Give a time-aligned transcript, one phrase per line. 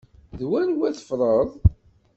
[0.37, 1.49] D wanwa tfeḍreḍ?